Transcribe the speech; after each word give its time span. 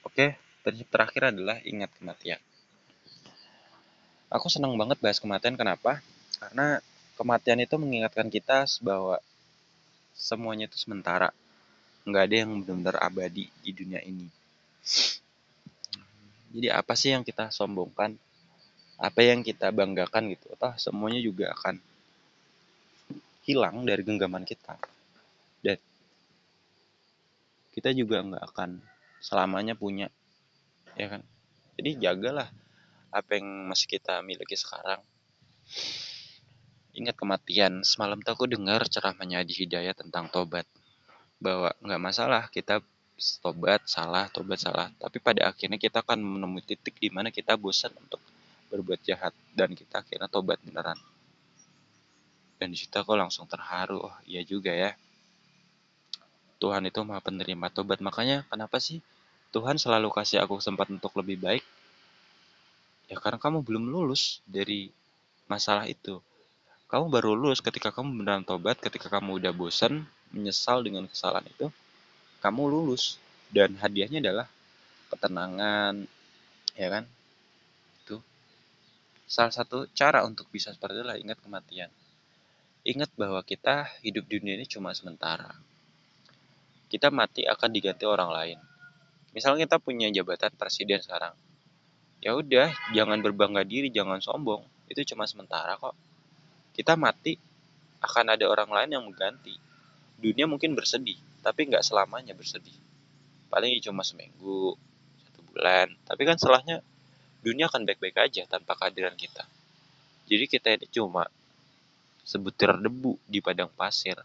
Oke, 0.00 0.40
prinsip 0.64 0.88
terakhir 0.88 1.28
adalah 1.28 1.60
ingat 1.60 1.92
kematian. 2.00 2.40
Aku 4.30 4.46
senang 4.46 4.78
banget 4.78 4.96
bahas 5.02 5.18
kematian, 5.18 5.58
kenapa? 5.58 6.00
Karena 6.38 6.80
kematian 7.18 7.60
itu 7.60 7.76
mengingatkan 7.76 8.32
kita 8.32 8.64
bahwa 8.80 9.20
semuanya 10.16 10.70
itu 10.70 10.80
sementara. 10.80 11.34
Nggak 12.08 12.22
ada 12.30 12.36
yang 12.46 12.50
benar-benar 12.64 12.96
abadi 13.02 13.52
di 13.60 13.70
dunia 13.76 14.00
ini. 14.00 14.30
Jadi 16.50 16.68
apa 16.72 16.96
sih 16.96 17.12
yang 17.12 17.26
kita 17.26 17.52
sombongkan? 17.52 18.16
Apa 18.96 19.20
yang 19.20 19.44
kita 19.44 19.68
banggakan 19.68 20.32
gitu? 20.32 20.48
Atau 20.56 20.76
semuanya 20.80 21.20
juga 21.20 21.52
akan 21.52 21.76
hilang 23.44 23.84
dari 23.84 24.00
genggaman 24.00 24.48
kita. 24.48 24.76
Dan 25.60 25.76
kita 27.76 27.92
juga 27.92 28.22
nggak 28.24 28.44
akan 28.54 28.70
selamanya 29.20 29.76
punya, 29.76 30.08
ya 30.96 31.06
kan? 31.12 31.22
Jadi 31.76 32.00
jagalah 32.00 32.48
apa 33.10 33.36
yang 33.36 33.68
masih 33.68 33.86
kita 33.86 34.20
miliki 34.24 34.56
sekarang. 34.56 35.00
Ingat 36.90 37.14
kematian, 37.14 37.86
semalam 37.86 38.18
tuh 38.18 38.34
aku 38.34 38.50
dengar 38.50 38.82
ceramahnya 38.90 39.46
di 39.46 39.54
Hidayah 39.54 39.94
tentang 39.94 40.26
tobat. 40.28 40.66
Bahwa 41.38 41.70
nggak 41.80 42.02
masalah 42.02 42.42
kita 42.50 42.82
tobat 43.40 43.86
salah, 43.86 44.26
tobat 44.28 44.58
salah. 44.58 44.90
Tapi 44.98 45.22
pada 45.22 45.48
akhirnya 45.54 45.78
kita 45.78 46.02
akan 46.02 46.18
menemui 46.18 46.66
titik 46.66 46.98
di 46.98 47.08
mana 47.08 47.30
kita 47.30 47.54
bosan 47.54 47.94
untuk 47.96 48.18
berbuat 48.74 49.00
jahat. 49.06 49.32
Dan 49.54 49.78
kita 49.78 50.02
akhirnya 50.02 50.26
tobat 50.26 50.58
beneran. 50.66 50.98
Dan 52.60 52.74
di 52.74 52.76
situ 52.76 52.92
aku 52.92 53.16
langsung 53.16 53.48
terharu, 53.48 54.04
oh 54.04 54.16
iya 54.28 54.44
juga 54.44 54.74
ya. 54.74 54.92
Tuhan 56.60 56.84
itu 56.84 57.00
maha 57.02 57.24
penerima 57.24 57.72
tobat. 57.72 58.04
Makanya 58.04 58.44
kenapa 58.52 58.76
sih 58.76 59.00
Tuhan 59.50 59.80
selalu 59.80 60.12
kasih 60.12 60.44
aku 60.44 60.60
kesempatan 60.60 61.00
untuk 61.00 61.16
lebih 61.16 61.40
baik? 61.40 61.64
Ya 63.10 63.18
karena 63.18 63.40
kamu 63.40 63.64
belum 63.66 63.90
lulus 63.90 64.44
dari 64.46 64.92
masalah 65.50 65.88
itu. 65.90 66.22
Kamu 66.86 67.10
baru 67.10 67.34
lulus 67.34 67.58
ketika 67.58 67.90
kamu 67.90 68.22
beneran 68.22 68.44
tobat, 68.46 68.78
ketika 68.78 69.10
kamu 69.10 69.42
udah 69.42 69.50
bosan, 69.50 70.06
menyesal 70.30 70.84
dengan 70.84 71.10
kesalahan 71.10 71.46
itu, 71.50 71.66
kamu 72.44 72.70
lulus. 72.70 73.18
Dan 73.50 73.74
hadiahnya 73.74 74.22
adalah 74.22 74.46
ketenangan, 75.10 76.06
ya 76.78 76.88
kan? 76.90 77.04
Itu 78.06 78.22
salah 79.26 79.50
satu 79.50 79.90
cara 79.90 80.22
untuk 80.22 80.46
bisa 80.54 80.70
seperti 80.70 81.02
itulah 81.02 81.18
ingat 81.18 81.38
kematian. 81.42 81.90
Ingat 82.86 83.10
bahwa 83.18 83.42
kita 83.42 83.90
hidup 84.06 84.24
di 84.30 84.38
dunia 84.38 84.54
ini 84.54 84.66
cuma 84.70 84.94
sementara. 84.94 85.50
Kita 86.90 87.14
mati 87.14 87.46
akan 87.46 87.70
diganti 87.70 88.02
orang 88.02 88.30
lain. 88.34 88.58
Misalnya 89.30 89.62
kita 89.62 89.78
punya 89.78 90.10
jabatan 90.10 90.50
presiden 90.58 90.98
sekarang, 90.98 91.38
ya 92.18 92.34
udah 92.34 92.74
jangan 92.90 93.22
berbangga 93.22 93.62
diri 93.62 93.94
jangan 93.94 94.18
sombong. 94.18 94.66
Itu 94.90 95.06
cuma 95.14 95.30
sementara 95.30 95.78
kok. 95.78 95.94
Kita 96.74 96.98
mati 96.98 97.38
akan 98.02 98.34
ada 98.34 98.44
orang 98.50 98.74
lain 98.74 98.90
yang 98.90 99.04
mengganti. 99.06 99.54
Dunia 100.18 100.50
mungkin 100.50 100.74
bersedih 100.74 101.16
tapi 101.40 101.70
nggak 101.70 101.86
selamanya 101.86 102.36
bersedih. 102.36 102.74
Paling 103.48 103.80
cuma 103.86 104.02
seminggu 104.02 104.76
satu 105.22 105.40
bulan. 105.50 105.94
Tapi 106.04 106.22
kan 106.26 106.36
setelahnya 106.36 106.82
dunia 107.40 107.70
akan 107.70 107.88
baik-baik 107.88 108.18
aja 108.18 108.44
tanpa 108.50 108.76
kehadiran 108.76 109.16
kita. 109.16 109.46
Jadi 110.28 110.44
kita 110.46 110.74
ini 110.74 110.86
cuma 110.90 111.26
sebutir 112.22 112.76
debu 112.78 113.18
di 113.26 113.42
padang 113.42 113.72
pasir 113.72 114.20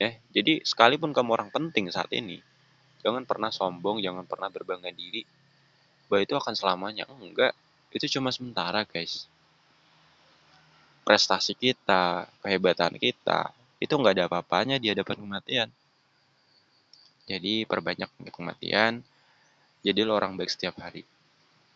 ya 0.00 0.16
jadi 0.32 0.64
sekalipun 0.64 1.12
kamu 1.12 1.36
orang 1.36 1.50
penting 1.52 1.92
saat 1.92 2.08
ini 2.16 2.40
jangan 3.04 3.28
pernah 3.28 3.52
sombong 3.52 4.00
jangan 4.00 4.24
pernah 4.24 4.48
berbangga 4.48 4.88
diri 4.88 5.22
bahwa 6.10 6.26
itu 6.26 6.34
akan 6.34 6.54
selamanya. 6.58 7.06
Enggak, 7.06 7.54
itu 7.94 8.18
cuma 8.18 8.34
sementara 8.34 8.82
guys. 8.82 9.30
Prestasi 11.06 11.54
kita, 11.54 12.26
kehebatan 12.42 12.98
kita, 12.98 13.54
itu 13.78 13.94
nggak 13.94 14.14
ada 14.18 14.26
apa-apanya 14.26 14.82
di 14.82 14.90
hadapan 14.90 15.22
kematian. 15.22 15.68
Jadi 17.30 17.62
perbanyak 17.62 18.10
kematian, 18.34 19.06
jadi 19.86 20.02
lo 20.02 20.18
orang 20.18 20.34
baik 20.34 20.50
setiap 20.50 20.74
hari. 20.82 21.06